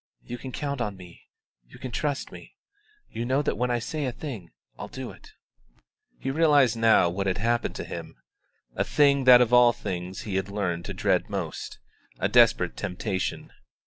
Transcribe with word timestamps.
You 0.23 0.39
can 0.39 0.51
count 0.51 0.81
on 0.81 0.97
me. 0.97 1.27
You 1.67 1.77
can 1.77 1.91
trust 1.91 2.31
me. 2.31 2.55
You 3.11 3.23
know 3.23 3.43
that 3.43 3.55
when 3.55 3.69
I 3.69 3.77
say 3.77 4.07
a 4.07 4.11
thing 4.11 4.49
I'll 4.79 4.87
do 4.87 5.11
it." 5.11 5.33
He 6.17 6.31
realised 6.31 6.75
now 6.75 7.07
what 7.11 7.27
had 7.27 7.37
happened 7.37 7.75
to 7.75 7.83
him 7.83 8.15
a 8.73 8.83
thing 8.83 9.25
that 9.25 9.41
of 9.41 9.53
all 9.53 9.73
things 9.73 10.21
he 10.21 10.37
had 10.37 10.49
learned 10.49 10.85
to 10.85 10.95
dread 10.95 11.29
most, 11.29 11.77
a 12.17 12.27
desperate 12.27 12.75
temptation. 12.75 13.51